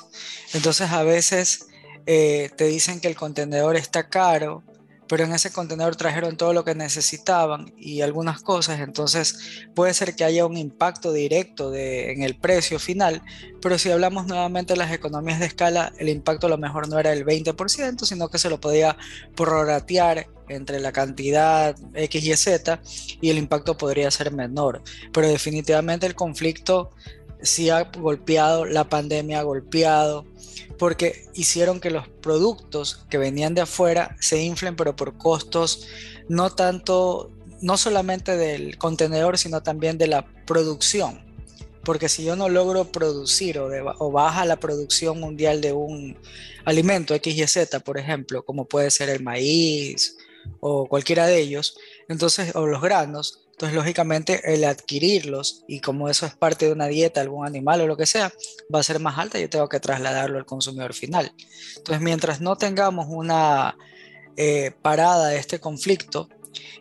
Entonces 0.54 0.90
a 0.90 1.02
veces 1.02 1.66
eh, 2.06 2.50
te 2.56 2.64
dicen 2.64 3.00
que 3.00 3.08
el 3.08 3.16
contenedor 3.16 3.76
está 3.76 4.08
caro 4.08 4.62
pero 5.09 5.25
en 5.25 5.33
ese 5.33 5.50
contenedor 5.50 5.97
trajeron 5.97 6.37
todo 6.37 6.53
lo 6.53 6.65
que 6.65 6.75
necesitaban 6.75 7.73
y 7.77 8.03
algunas 8.03 8.43
cosas, 8.43 8.81
entonces 8.81 9.67
puede 9.75 9.95
ser 9.95 10.15
que 10.15 10.25
haya 10.25 10.47
un 10.47 10.57
impacto 10.57 11.12
directo 11.12 11.75
en 11.75 12.23
el 12.23 12.37
precio 12.37 12.79
final, 12.79 13.23
pero 13.61 13.79
si 13.79 13.91
hablamos 13.91 14.27
nuevamente 14.27 14.75
de 14.75 14.79
las 14.79 14.93
economías 14.93 15.41
de 15.41 15.47
escala, 15.47 15.93
el 15.99 16.09
impacto 16.09 16.47
a 16.47 16.50
lo 16.50 16.59
mejor 16.59 16.88
no 16.88 16.99
era 16.99 17.12
el 17.12 17.25
20%, 17.25 18.05
sino 18.05 18.29
que 18.29 18.38
se 18.38 18.50
lo 18.50 18.61
podía 18.61 18.97
prorratear 19.35 20.29
entre 20.49 20.81
la 20.81 20.93
cantidad 20.93 21.77
X 21.95 22.25
y 22.25 22.37
Z 22.37 22.81
y 23.21 23.31
el 23.31 23.38
impacto 23.38 23.77
podría 23.77 24.11
ser 24.11 24.33
menor, 24.33 24.83
pero 25.12 25.29
definitivamente 25.29 26.07
el 26.07 26.15
conflicto 26.15 26.91
sí 27.42 27.71
ha 27.71 27.85
golpeado, 27.85 28.64
la 28.64 28.88
pandemia 28.88 29.40
ha 29.40 29.42
golpeado, 29.42 30.26
porque 30.78 31.26
hicieron 31.35 31.80
que 31.80 31.90
los 31.90 32.09
productos 32.09 33.04
que 33.11 33.18
venían 33.18 33.54
de 33.54 33.62
afuera 33.62 34.16
se 34.21 34.42
inflen, 34.42 34.76
pero 34.76 34.97
por 34.97 35.16
costos 35.18 35.87
no 36.28 36.50
tanto, 36.50 37.30
no 37.61 37.76
solamente 37.76 38.37
del 38.37 38.78
contenedor, 38.78 39.38
sino 39.38 39.62
también 39.62 39.99
de 39.99 40.09
la 40.09 40.26
producción. 40.47 41.26
Porque 41.85 42.09
si 42.09 42.23
yo 42.23 42.37
no 42.37 42.49
logro 42.49 42.92
producir 42.92 43.59
o, 43.59 43.68
o 43.99 44.12
baja 44.12 44.45
la 44.45 44.61
producción 44.61 45.21
mundial 45.21 45.61
de 45.61 45.73
un 45.73 46.18
alimento 46.64 47.14
X 47.14 47.37
y 47.37 47.47
Z, 47.47 47.80
por 47.80 47.99
ejemplo, 47.99 48.45
como 48.45 48.66
puede 48.66 48.90
ser 48.90 49.09
el 49.09 49.23
maíz 49.23 50.16
o 50.61 50.87
cualquiera 50.87 51.26
de 51.26 51.38
ellos, 51.38 51.76
entonces, 52.09 52.54
o 52.54 52.66
los 52.66 52.83
granos, 52.83 53.48
entonces, 53.59 53.75
lógicamente, 53.75 54.55
el 54.55 54.62
adquirirlos 54.62 55.65
y 55.67 55.81
como 55.81 56.09
eso 56.09 56.27
es 56.27 56.37
parte 56.37 56.67
de 56.67 56.73
una 56.73 56.87
dieta, 56.87 57.21
algún 57.21 57.45
animal 57.45 57.81
o 57.81 57.88
lo 57.88 57.97
que 57.97 58.07
sea, 58.07 58.33
va 58.73 58.79
a 58.79 58.85
ser 58.85 59.00
más 59.00 59.19
alta 59.19 59.37
y 59.37 59.43
yo 59.43 59.50
tengo 59.50 59.69
que 59.69 59.81
trasladarlo 59.81 60.38
al 60.38 60.47
consumidor 60.47 60.95
final. 60.95 61.33
Entonces, 61.77 62.00
mientras 62.00 62.41
no 62.41 62.55
tengamos 62.55 63.07
una 63.09 63.77
eh, 64.37 64.71
parada 64.81 65.31
de 65.31 65.38
este 65.38 65.59
conflicto 65.59 66.29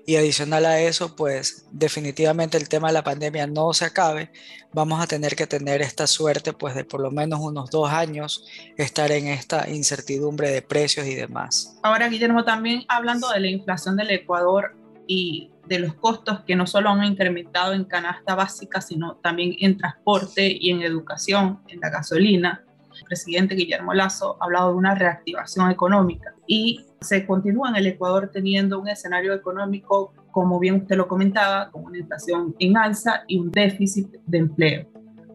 y 0.05 0.17
adicional 0.17 0.67
a 0.67 0.79
eso, 0.79 1.15
pues 1.15 1.65
definitivamente 1.71 2.57
el 2.57 2.69
tema 2.69 2.89
de 2.89 2.93
la 2.93 3.03
pandemia 3.03 3.47
no 3.47 3.73
se 3.73 3.85
acabe, 3.85 4.31
vamos 4.71 5.01
a 5.01 5.07
tener 5.07 5.35
que 5.35 5.47
tener 5.47 5.81
esta 5.81 6.05
suerte 6.05 6.53
pues 6.53 6.75
de 6.75 6.85
por 6.85 7.01
lo 7.01 7.09
menos 7.09 7.39
unos 7.39 7.71
dos 7.71 7.89
años 7.89 8.45
estar 8.77 9.11
en 9.11 9.29
esta 9.29 9.67
incertidumbre 9.67 10.51
de 10.51 10.61
precios 10.61 11.07
y 11.07 11.15
demás. 11.15 11.79
Ahora, 11.81 12.07
Guillermo, 12.07 12.45
también 12.45 12.83
hablando 12.87 13.29
de 13.29 13.39
la 13.39 13.47
inflación 13.47 13.95
del 13.95 14.11
Ecuador 14.11 14.75
y 15.07 15.49
de 15.67 15.79
los 15.79 15.93
costos 15.95 16.41
que 16.41 16.55
no 16.55 16.67
solo 16.67 16.89
han 16.89 17.03
incrementado 17.03 17.73
en 17.73 17.85
canasta 17.85 18.35
básica, 18.35 18.81
sino 18.81 19.15
también 19.17 19.55
en 19.59 19.77
transporte 19.77 20.47
y 20.59 20.69
en 20.71 20.81
educación, 20.81 21.59
en 21.67 21.79
la 21.79 21.89
gasolina. 21.89 22.63
El 22.97 23.03
presidente 23.05 23.55
Guillermo 23.55 23.93
Lazo 23.93 24.37
ha 24.39 24.45
hablado 24.45 24.71
de 24.71 24.77
una 24.77 24.95
reactivación 24.95 25.69
económica 25.69 26.33
y 26.47 26.85
se 27.01 27.27
continúa 27.27 27.69
en 27.69 27.75
el 27.75 27.87
Ecuador 27.87 28.31
teniendo 28.33 28.79
un 28.79 28.87
escenario 28.87 29.33
económico, 29.33 30.13
como 30.31 30.59
bien 30.59 30.75
usted 30.75 30.95
lo 30.95 31.07
comentaba, 31.07 31.69
con 31.71 31.83
una 31.85 31.99
inflación 31.99 32.55
en 32.59 32.77
alza 32.77 33.23
y 33.27 33.37
un 33.37 33.51
déficit 33.51 34.07
de 34.25 34.37
empleo. 34.39 34.87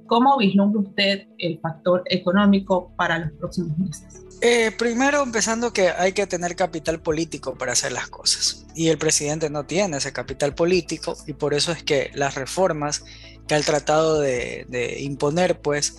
¿Cómo 0.07 0.37
vislumbra 0.39 0.81
usted 0.81 1.29
el 1.39 1.59
factor 1.61 2.03
económico 2.07 2.93
para 2.97 3.19
los 3.19 3.33
próximos 3.33 3.79
meses? 3.79 4.32
Eh, 4.45 4.73
primero, 4.73 5.23
empezando 5.23 5.73
que 5.73 5.91
hay 5.91 6.15
que 6.15 6.27
tener 6.27 6.57
capital 6.57 7.01
político 7.01 7.55
para 7.55 7.73
hacer 7.73 7.93
las 7.93 8.09
cosas. 8.09 8.67
Y 8.75 8.89
el 8.89 8.99
presidente 8.99 9.49
no 9.51 9.67
tiene 9.67 9.99
ese 9.99 10.13
capital 10.13 10.53
político 10.53 11.17
y 11.29 11.33
por 11.33 11.55
eso 11.55 11.71
es 11.71 11.85
que 11.85 12.11
las 12.15 12.35
reformas 12.35 13.05
que 13.47 13.55
ha 13.55 13.61
tratado 13.61 14.21
de, 14.21 14.67
de 14.69 15.01
imponer, 15.01 15.61
pues, 15.61 15.97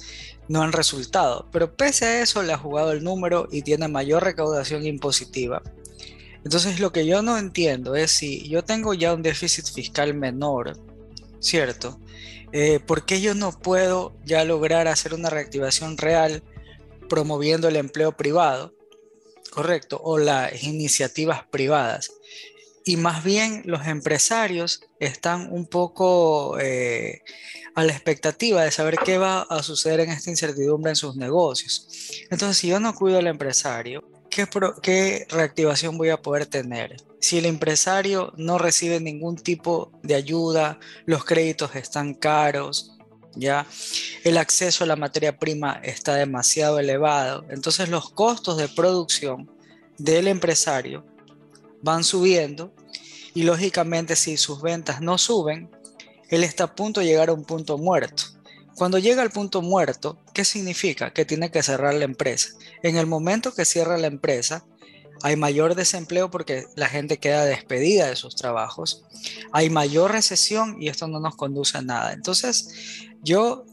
no 0.50 0.62
han 0.62 0.74
resultado. 0.74 1.48
Pero 1.54 1.74
pese 1.74 2.04
a 2.04 2.22
eso, 2.22 2.44
le 2.44 2.52
ha 2.52 2.58
jugado 2.58 2.92
el 2.92 3.02
número 3.02 3.48
y 3.50 3.62
tiene 3.62 3.88
mayor 3.88 4.26
recaudación 4.26 4.86
impositiva. 4.86 5.62
Entonces, 6.44 6.82
lo 6.82 6.92
que 6.92 7.06
yo 7.06 7.22
no 7.22 7.38
entiendo 7.38 7.96
es 7.96 8.12
si 8.12 8.50
yo 8.50 8.66
tengo 8.66 8.94
ya 8.94 9.14
un 9.14 9.22
déficit 9.22 9.68
fiscal 9.74 10.14
menor, 10.14 10.78
¿cierto? 11.40 11.98
Eh, 12.52 12.82
¿Por 12.86 13.06
qué 13.06 13.22
yo 13.22 13.36
no 13.36 13.58
puedo 13.58 14.14
ya 14.26 14.44
lograr 14.44 14.90
hacer 14.90 15.14
una 15.14 15.30
reactivación 15.30 15.98
real? 15.98 16.44
Promoviendo 17.10 17.68
el 17.68 17.76
empleo 17.76 18.16
privado, 18.16 18.74
correcto, 19.52 20.00
o 20.04 20.18
las 20.18 20.64
iniciativas 20.64 21.46
privadas. 21.48 22.12
Y 22.86 22.98
más 22.98 23.24
bien 23.24 23.62
los 23.66 23.88
empresarios 23.88 24.82
están 25.00 25.52
un 25.52 25.68
poco 25.68 26.60
eh, 26.60 27.22
a 27.76 27.84
la 27.84 27.94
expectativa 27.94 28.64
de 28.64 28.72
saber 28.72 28.98
qué 29.06 29.18
va 29.18 29.42
a 29.44 29.64
suceder 29.64 30.02
en 30.02 30.10
esta 30.10 30.30
incertidumbre 30.30 30.92
en 30.92 30.96
sus 30.96 31.16
negocios. 31.16 31.88
Entonces, 32.30 32.58
si 32.58 32.68
yo 32.68 32.80
no 32.80 32.94
cuido 32.94 33.20
al 33.20 33.28
empresario, 33.28 34.04
¿qué, 34.30 34.48
qué 34.82 35.26
reactivación 35.30 35.98
voy 35.98 36.10
a 36.10 36.22
poder 36.22 36.46
tener? 36.46 36.98
Si 37.20 37.38
el 37.38 37.46
empresario 37.46 38.34
no 38.36 38.58
recibe 38.58 39.00
ningún 39.00 39.38
tipo 39.38 39.92
de 40.04 40.16
ayuda, 40.16 40.80
los 41.06 41.24
créditos 41.24 41.76
están 41.76 42.16
caros, 42.16 42.98
¿ya? 43.36 43.66
El 44.24 44.38
acceso 44.38 44.84
a 44.84 44.88
la 44.88 44.96
materia 44.96 45.38
prima 45.38 45.80
está 45.84 46.16
demasiado 46.16 46.80
elevado, 46.80 47.46
entonces 47.50 47.90
los 47.90 48.10
costos 48.10 48.58
de 48.58 48.68
producción 48.68 49.50
del 49.98 50.28
empresario 50.28 51.06
van 51.82 52.04
subiendo 52.04 52.74
y 53.34 53.44
lógicamente 53.44 54.16
si 54.16 54.38
sus 54.38 54.62
ventas 54.62 55.02
no 55.02 55.18
suben, 55.18 55.70
él 56.30 56.44
está 56.44 56.66
a 56.66 56.76
punto 56.76 57.00
de 57.00 57.08
llegar 57.08 57.30
a 57.30 57.34
un 57.34 57.44
punto 57.44 57.78
muerto. 57.78 58.24
Cuando 58.76 58.98
llega 58.98 59.22
al 59.22 59.30
punto 59.30 59.62
muerto, 59.62 60.18
¿qué 60.34 60.44
significa? 60.44 61.14
Que 61.14 61.26
tiene 61.26 61.52
que 61.52 61.62
cerrar 61.62 61.94
la 61.94 62.06
empresa. 62.06 62.50
En 62.82 62.98
el 62.98 63.06
momento 63.06 63.54
que 63.54 63.66
cierra 63.66 63.98
la 63.98 64.08
empresa, 64.08 64.66
hay 65.24 65.38
mayor 65.38 65.74
desempleo 65.74 66.30
porque 66.30 66.66
la 66.76 66.88
gente 66.88 67.18
queda 67.18 67.46
despedida 67.46 68.08
de 68.08 68.18
sus 68.18 68.36
trabajos, 68.36 69.06
hay 69.54 69.70
mayor 69.70 70.12
recesión 70.12 70.82
y 70.82 70.90
esto 70.90 71.08
no 71.08 71.22
nos 71.22 71.38
conduce 71.38 71.78
a 71.78 71.82
nada. 71.82 72.12
Entonces, 72.12 73.08
yo 73.24 73.66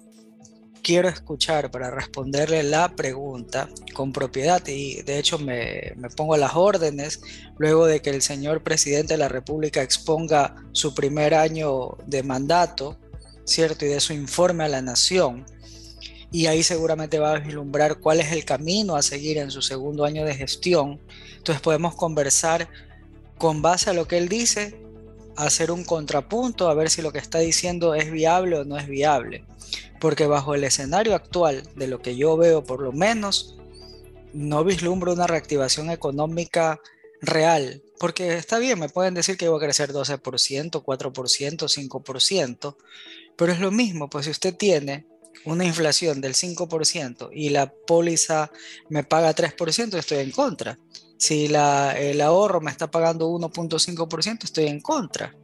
quiero 0.81 1.09
escuchar 1.09 1.73
para 1.73 1.91
responderle 1.91 2.63
la 2.63 2.95
pregunta 2.95 3.69
con 3.95 4.13
propiedad 4.13 4.65
y 4.69 5.03
de 5.03 5.19
hecho 5.19 5.41
me, 5.41 5.93
pongo 6.17 6.37
las 6.37 6.55
órdenes 6.55 7.21
luego 7.59 7.87
de 7.87 8.01
que 8.01 8.11
el 8.11 8.23
señor 8.23 8.63
presidente 8.63 9.15
de 9.15 9.19
la 9.19 9.29
República 9.29 9.83
exponga 9.83 10.55
su 10.71 10.95
primer 10.95 11.35
año 11.35 11.97
de 12.07 12.23
mandato, 12.23 12.97
¿cierto? 13.45 13.85
Y 13.85 13.89
de 13.89 14.01
su 14.01 14.13
informe 14.13 14.65
a 14.65 14.69
la 14.69 14.83
nación. 14.83 15.45
Y 16.33 16.47
ahí 16.47 16.63
seguramente 16.63 17.19
va 17.19 17.33
a 17.33 17.39
vislumbrar 17.39 17.99
cuál 17.99 18.21
es 18.21 18.33
el 18.33 18.45
camino 18.45 18.97
a 18.97 19.03
seguir 19.03 19.39
en 19.39 19.51
su 19.51 19.63
segundo 19.63 20.05
año 20.05 20.25
de 20.25 20.35
gestión. 20.35 21.01
Entonces 21.37 21.61
podemos 21.61 21.95
conversar 21.97 22.69
con 23.39 23.63
base 23.63 23.91
a 23.91 23.95
lo 23.95 24.07
que 24.07 24.19
él 24.19 24.29
dice 24.29 24.81
hacer 25.37 25.71
un 25.71 25.85
contrapunto 25.85 26.69
a 26.69 26.75
ver 26.75 26.91
si 26.91 27.03
lo 27.03 27.13
que 27.13 27.19
está 27.19 27.39
diciendo 27.39 27.95
es 27.95 28.11
viable 28.11 28.59
o 28.59 28.65
no 28.65 28.79
es 28.79 28.87
viable. 28.87 29.45
Porque 29.99 30.27
bajo 30.27 30.55
el 30.55 30.65
escenario 30.65 31.15
actual, 31.15 31.63
de 31.77 31.87
lo 31.87 32.01
que 32.01 32.17
yo 32.17 32.37
veo 32.37 32.65
por 32.65 32.81
lo 32.81 32.93
menos, 32.93 33.57
no 34.33 34.65
vislumbro 34.65 35.13
una 35.13 35.27
reactivación 35.27 35.91
económica 35.91 36.81
real. 37.21 37.83
Porque 37.99 38.35
está 38.35 38.59
bien, 38.59 38.79
me 38.79 38.89
pueden 38.89 39.15
decir 39.15 39.37
que 39.37 39.49
va 39.49 39.57
a 39.57 39.61
crecer 39.61 39.93
12%, 39.93 40.83
4%, 40.83 41.69
5%, 41.69 42.77
pero 43.37 43.53
es 43.53 43.61
lo 43.61 43.71
mismo, 43.71 44.09
pues 44.09 44.25
si 44.27 44.31
usted 44.31 44.55
tiene 44.55 45.07
una 45.45 45.65
inflación 45.65 46.21
del 46.21 46.35
5% 46.35 47.31
y 47.33 47.51
la 47.51 47.73
póliza 47.73 48.51
me 48.89 49.05
paga 49.05 49.35
3%, 49.35 49.99
estoy 49.99 50.19
en 50.19 50.31
contra. 50.31 50.79
Si 51.19 51.49
la, 51.49 51.93
el 51.99 52.21
ahorro 52.21 52.61
me 52.61 52.71
está 52.71 52.91
pagando 52.91 53.29
1.5%, 53.31 54.45
estoy 54.45 54.67
en 54.67 54.81
contra. 54.81 55.35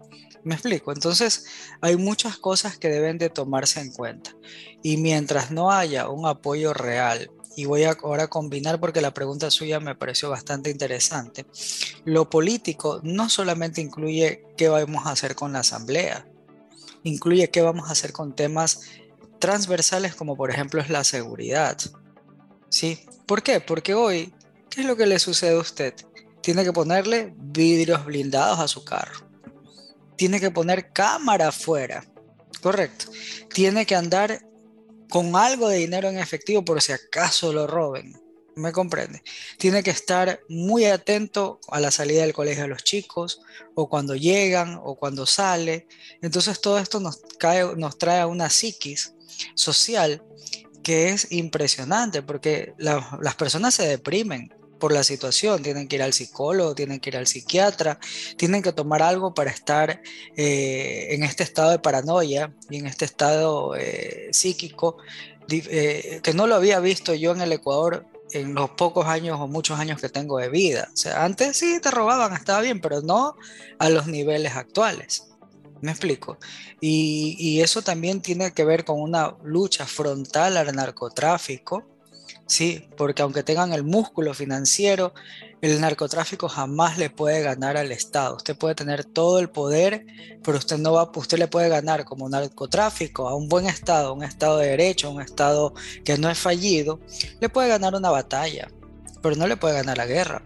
¿Me 0.45 0.55
explico? 0.55 0.93
Entonces, 0.93 1.47
hay 1.81 1.97
muchas 1.97 2.39
cosas 2.39 2.79
que 2.79 2.89
deben 2.89 3.19
de 3.19 3.31
tomarse 3.31 3.81
en 3.81 3.91
cuenta. 3.93 4.37
Y 4.83 4.97
mientras 4.97 5.51
no 5.51 5.73
haya 5.73 6.09
un 6.09 6.27
apoyo 6.27 6.73
real 6.73 7.31
y 7.57 7.65
voy 7.65 7.85
a 7.85 7.93
ahora 7.93 8.29
combinar 8.29 8.79
porque 8.79 9.01
la 9.01 9.15
pregunta 9.15 9.51
suya 9.51 9.81
me 9.81 9.97
pareció 9.97 10.31
bastante 10.31 10.71
interesante. 10.71 11.47
Lo 12.05 12.31
político 12.31 13.01
no 13.03 13.29
solamente 13.29 13.81
incluye 13.81 14.45
qué 14.57 14.69
vamos 14.69 15.07
a 15.07 15.11
hacer 15.11 15.35
con 15.35 15.55
la 15.55 15.61
asamblea, 15.61 16.29
incluye 17.03 17.51
qué 17.51 17.63
vamos 17.63 17.89
a 17.89 17.93
hacer 17.93 18.13
con 18.13 18.37
temas 18.37 18.83
transversales 19.39 20.15
como 20.15 20.37
por 20.37 20.51
ejemplo 20.51 20.81
es 20.81 20.91
la 20.91 21.05
seguridad. 21.05 21.79
¿Sí? 22.69 23.01
¿Por 23.27 23.43
qué? 23.43 23.61
Porque 23.61 23.95
hoy, 23.95 24.33
¿qué 24.71 24.81
es 24.83 24.87
lo 24.87 24.97
que 24.97 25.07
le 25.07 25.19
sucede 25.19 25.57
a 25.57 25.61
usted? 25.61 25.95
Tiene 26.43 26.65
que 26.65 26.73
ponerle 26.73 27.33
vidrios 27.37 28.05
blindados 28.05 28.59
a 28.59 28.69
su 28.69 28.85
carro. 28.85 29.27
Tiene 30.17 30.41
que 30.41 30.51
poner 30.51 30.93
cámara 30.93 31.49
afuera. 31.49 32.05
Correcto. 32.63 33.07
Tiene 33.53 33.85
que 33.87 33.95
andar 33.95 34.41
con 35.11 35.35
algo 35.37 35.69
de 35.69 35.79
dinero 35.79 36.09
en 36.09 36.19
efectivo 36.19 36.65
por 36.65 36.81
si 36.81 36.93
acaso 36.93 37.53
lo 37.53 37.67
roben. 37.67 38.21
¿Me 38.55 38.73
comprende? 38.73 39.23
Tiene 39.59 39.83
que 39.83 39.91
estar 39.91 40.41
muy 40.49 40.87
atento 40.87 41.61
a 41.69 41.79
la 41.79 41.91
salida 41.91 42.23
del 42.23 42.33
colegio 42.33 42.63
de 42.63 42.71
los 42.71 42.85
chicos, 42.85 43.43
o 43.75 43.87
cuando 43.89 44.17
llegan, 44.17 44.81
o 44.83 44.95
cuando 44.95 45.27
sale. 45.27 45.87
Entonces 46.23 46.61
todo 46.63 46.79
esto 46.79 46.99
nos, 46.99 47.21
cae, 47.39 47.77
nos 47.77 47.99
trae 47.99 48.21
a 48.21 48.27
una 48.27 48.49
psiquis 48.49 49.16
social 49.55 50.23
que 50.83 51.09
es 51.09 51.33
impresionante, 51.33 52.23
porque 52.23 52.75
las 52.79 53.35
personas 53.35 53.75
se 53.75 53.89
deprimen 53.89 54.55
por 54.79 54.93
la 54.93 55.03
situación, 55.03 55.63
tienen 55.63 55.89
que 55.89 55.97
ir 55.97 56.03
al 56.03 56.13
psicólogo, 56.13 56.75
tienen 56.75 57.01
que 57.01 57.11
ir 57.11 57.17
al 57.17 57.27
psiquiatra, 57.27 57.99
tienen 58.37 58.63
que 58.63 58.73
tomar 58.73 59.03
algo 59.03 59.35
para 59.35 59.51
estar 59.51 60.01
eh, 60.37 61.09
en 61.11 61.25
este 61.25 61.43
estado 61.43 61.71
de 61.71 61.79
paranoia 61.79 62.55
y 62.71 62.77
en 62.77 62.87
este 62.87 63.05
estado 63.05 63.75
eh, 63.75 64.29
psíquico 64.33 64.99
eh, 65.49 66.21
que 66.23 66.35
no 66.35 66.47
lo 66.47 66.55
había 66.55 66.81
visto 66.81 67.15
yo 67.15 67.33
en 67.33 67.41
el 67.41 67.53
Ecuador 67.53 68.07
en 68.33 68.55
los 68.55 68.71
pocos 68.71 69.07
años 69.07 69.39
o 69.41 69.47
muchos 69.47 69.79
años 69.79 70.01
que 70.01 70.09
tengo 70.09 70.39
de 70.39 70.49
vida. 70.49 70.89
O 70.93 70.97
sea, 70.97 71.25
antes 71.25 71.57
sí 71.57 71.81
te 71.81 71.91
robaban, 71.91 72.33
estaba 72.33 72.61
bien, 72.61 72.81
pero 72.81 73.01
no 73.01 73.37
a 73.79 73.89
los 73.89 74.07
niveles 74.07 74.57
actuales. 74.57 75.29
¿Me 75.81 75.91
explico? 75.91 76.39
Y, 76.81 77.61
eso 77.61 77.83
también 77.83 78.21
tiene 78.21 78.53
que 78.53 78.65
ver 78.65 78.85
con 78.85 79.01
una 79.01 79.37
lucha 79.43 79.87
frontal 79.87 80.57
al 80.57 80.75
narcotráfico, 80.75 81.85
Sí, 82.49 82.89
porque 82.97 83.23
aunque 83.23 83.43
tengan 83.43 83.73
el 83.73 83.83
músculo 83.83 84.33
financiero, 84.33 85.13
el 85.61 85.81
narcotráfico 85.81 86.49
jamás 86.49 86.97
le 86.97 87.11
puede 87.11 87.43
ganar 87.43 87.77
al 87.77 87.91
Estado. 87.91 88.37
Usted 88.37 88.57
puede 88.57 88.77
tener 88.77 89.05
todo 89.05 89.41
el 89.41 89.51
poder, 89.51 90.07
pero 90.45 90.59
usted 90.59 90.79
no 90.79 90.93
va, 90.93 91.11
usted 91.15 91.39
le 91.39 91.49
puede 91.49 91.69
ganar 91.69 92.05
como 92.05 92.29
narcotráfico 92.29 93.29
a 93.29 93.35
un 93.35 93.49
buen 93.49 93.67
Estado, 93.67 94.15
un 94.15 94.23
Estado 94.23 94.59
de 94.59 94.69
derecho, 94.69 95.11
un 95.11 95.21
Estado 95.21 95.75
que 96.05 96.19
no 96.19 96.31
es 96.31 96.39
fallido, 96.39 97.01
le 97.41 97.49
puede 97.49 97.69
ganar 97.69 97.97
una 97.97 98.11
batalla, 98.11 98.69
pero 99.23 99.35
no 99.35 99.49
le 99.49 99.57
puede 99.57 99.75
ganar 99.75 99.97
la 99.97 100.07
guerra, 100.07 100.43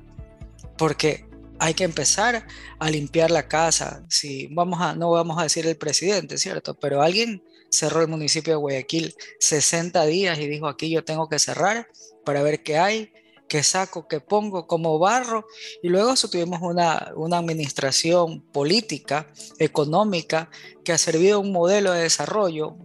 porque 0.79 1.30
hay 1.61 1.75
que 1.75 1.85
empezar 1.85 2.47
a 2.79 2.91
limpiar 2.91 3.31
la 3.31 3.47
casa. 3.47 4.03
Si 4.09 4.49
vamos 4.49 4.81
a, 4.81 4.95
no 4.95 5.11
vamos 5.11 5.39
a 5.39 5.43
decir 5.43 5.67
el 5.67 5.77
presidente, 5.77 6.39
¿cierto? 6.39 6.75
Pero 6.75 7.03
alguien 7.03 7.45
cerró 7.71 8.01
el 8.01 8.09
municipio 8.09 8.55
de 8.55 8.57
Guayaquil 8.57 9.15
60 9.39 10.05
días 10.07 10.39
y 10.39 10.49
dijo 10.49 10.67
aquí 10.67 10.91
yo 10.91 11.05
tengo 11.05 11.29
que 11.29 11.39
cerrar 11.39 11.87
para 12.25 12.43
ver 12.43 12.63
qué 12.63 12.79
hay, 12.79 13.13
qué 13.47 13.63
saco, 13.63 14.09
qué 14.09 14.21
pongo, 14.21 14.67
cómo 14.67 14.99
barro. 14.99 15.47
Y 15.83 15.91
luego 15.91 16.15
tuvimos 16.15 16.61
una, 16.63 17.13
una 17.15 17.37
administración 17.37 18.41
política, 18.41 19.31
económica, 19.59 20.51
que 20.83 20.93
ha 20.93 20.99
servido 20.99 21.41
un 21.41 21.53
modelo 21.53 21.93
de 21.93 22.03
desarrollo 22.03 22.79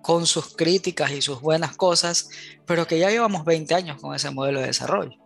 con 0.00 0.26
sus 0.26 0.56
críticas 0.56 1.12
y 1.12 1.20
sus 1.20 1.42
buenas 1.42 1.76
cosas, 1.76 2.30
pero 2.64 2.86
que 2.86 2.98
ya 2.98 3.10
llevamos 3.10 3.44
20 3.44 3.74
años 3.74 4.00
con 4.00 4.14
ese 4.14 4.30
modelo 4.30 4.60
de 4.60 4.68
desarrollo. 4.68 5.18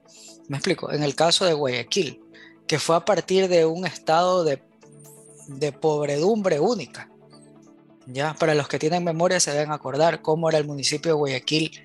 Me 0.48 0.58
explico, 0.58 0.92
en 0.92 1.02
el 1.02 1.14
caso 1.14 1.44
de 1.44 1.54
Guayaquil, 1.54 2.20
que 2.66 2.78
fue 2.78 2.96
a 2.96 3.04
partir 3.04 3.48
de 3.48 3.64
un 3.64 3.86
estado 3.86 4.44
de, 4.44 4.62
de 5.48 5.72
pobredumbre 5.72 6.60
única 6.60 7.08
ya, 8.06 8.34
para 8.34 8.54
los 8.54 8.68
que 8.68 8.78
tienen 8.78 9.02
memoria 9.02 9.40
se 9.40 9.50
deben 9.50 9.72
acordar 9.72 10.22
cómo 10.22 10.48
era 10.48 10.58
el 10.58 10.64
municipio 10.64 11.12
de 11.12 11.18
Guayaquil 11.18 11.82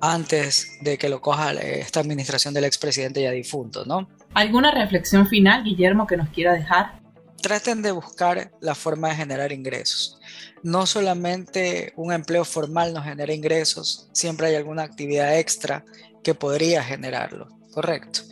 antes 0.00 0.78
de 0.80 0.98
que 0.98 1.08
lo 1.08 1.20
coja 1.20 1.52
esta 1.52 2.00
administración 2.00 2.52
del 2.52 2.64
expresidente 2.64 3.22
ya 3.22 3.30
difunto, 3.30 3.84
¿no? 3.84 4.08
¿Alguna 4.34 4.72
reflexión 4.72 5.28
final, 5.28 5.62
Guillermo, 5.62 6.08
que 6.08 6.16
nos 6.16 6.30
quiera 6.30 6.52
dejar? 6.52 7.00
Traten 7.40 7.82
de 7.82 7.92
buscar 7.92 8.50
la 8.60 8.74
forma 8.74 9.10
de 9.10 9.14
generar 9.14 9.52
ingresos. 9.52 10.18
No 10.64 10.86
solamente 10.86 11.92
un 11.96 12.12
empleo 12.12 12.44
formal 12.44 12.92
nos 12.92 13.04
genera 13.04 13.32
ingresos, 13.32 14.08
siempre 14.12 14.48
hay 14.48 14.56
alguna 14.56 14.82
actividad 14.82 15.38
extra 15.38 15.84
que 16.24 16.34
podría 16.34 16.82
generarlo, 16.82 17.48
¿correcto? 17.72 18.22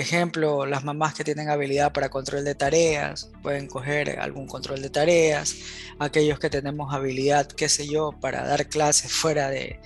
Ejemplo, 0.00 0.64
las 0.64 0.82
mamás 0.82 1.12
que 1.12 1.24
tienen 1.24 1.50
habilidad 1.50 1.92
para 1.92 2.08
control 2.08 2.42
de 2.42 2.54
tareas, 2.54 3.30
pueden 3.42 3.66
coger 3.66 4.18
algún 4.18 4.46
control 4.46 4.80
de 4.80 4.88
tareas. 4.88 5.56
Aquellos 5.98 6.38
que 6.38 6.48
tenemos 6.48 6.94
habilidad, 6.94 7.46
qué 7.46 7.68
sé 7.68 7.86
yo, 7.86 8.12
para 8.18 8.42
dar 8.46 8.66
clases 8.68 9.12
fuera 9.12 9.50
de, 9.50 9.78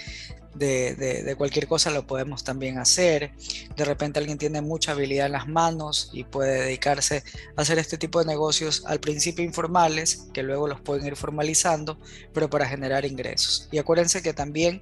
de, 0.55 1.35
cualquier 1.37 1.66
cosa 1.66 1.90
lo 1.90 2.07
podemos 2.07 2.44
también 2.44 2.79
hacer. 2.79 3.33
De 3.77 3.85
repente 3.85 4.20
alguien 4.20 4.38
tiene 4.38 4.61
mucha 4.61 4.92
habilidad 4.92 5.27
en 5.27 5.33
las 5.33 5.48
manos 5.48 6.11
y 6.12 6.22
puede 6.22 6.62
dedicarse 6.62 7.24
a 7.57 7.62
hacer 7.62 7.81
este 7.81 7.98
tipo 7.98 8.20
de 8.20 8.27
negocios 8.27 8.85
al 8.87 9.00
principio 9.00 9.44
informales, 9.44 10.29
que 10.33 10.44
luego 10.44 10.68
los 10.68 10.81
pueden 10.81 11.07
ir 11.07 11.16
formalizando, 11.16 11.98
pero 12.33 12.48
para 12.48 12.66
generar 12.66 13.05
ingresos. 13.05 13.68
Y 13.72 13.79
acuérdense 13.79 14.22
que 14.22 14.33
también 14.33 14.81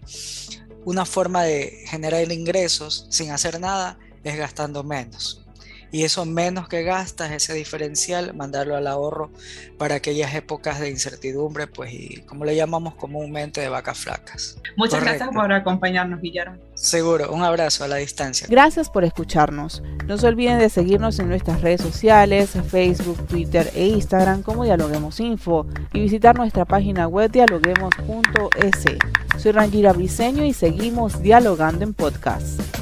una 0.84 1.06
forma 1.06 1.42
de 1.44 1.84
generar 1.86 2.30
ingresos 2.30 3.06
sin 3.08 3.30
hacer 3.30 3.58
nada 3.58 3.98
es 4.24 4.36
gastando 4.36 4.82
menos. 4.82 5.42
Y 5.92 6.04
eso 6.04 6.24
menos 6.24 6.68
que 6.68 6.82
gastas, 6.82 7.32
ese 7.32 7.52
diferencial, 7.52 8.32
mandarlo 8.32 8.76
al 8.76 8.86
ahorro 8.86 9.30
para 9.76 9.96
aquellas 9.96 10.34
épocas 10.34 10.80
de 10.80 10.88
incertidumbre, 10.88 11.66
pues, 11.66 11.92
y 11.92 12.22
como 12.22 12.46
le 12.46 12.56
llamamos 12.56 12.94
comúnmente 12.94 13.60
de 13.60 13.68
vacas 13.68 13.98
flacas. 13.98 14.56
Muchas 14.78 15.02
gracias 15.02 15.28
por 15.28 15.52
acompañarnos, 15.52 16.22
Guillermo. 16.22 16.56
Seguro, 16.72 17.30
un 17.30 17.42
abrazo 17.42 17.84
a 17.84 17.88
la 17.88 17.96
distancia. 17.96 18.46
Gracias 18.48 18.88
por 18.88 19.04
escucharnos. 19.04 19.82
No 20.06 20.16
se 20.16 20.26
olviden 20.26 20.58
de 20.58 20.70
seguirnos 20.70 21.18
en 21.18 21.28
nuestras 21.28 21.60
redes 21.60 21.82
sociales, 21.82 22.52
Facebook, 22.70 23.26
Twitter 23.26 23.70
e 23.74 23.88
Instagram 23.88 24.42
como 24.42 24.64
Dialoguemos 24.64 25.20
Info 25.20 25.66
y 25.92 26.00
visitar 26.00 26.34
nuestra 26.34 26.64
página 26.64 27.06
web 27.06 27.30
dialoguemos.es. 27.30 28.84
Soy 29.36 29.52
Rangira 29.52 29.92
Briseño 29.92 30.42
y 30.46 30.54
seguimos 30.54 31.20
dialogando 31.20 31.84
en 31.84 31.92
podcast. 31.92 32.81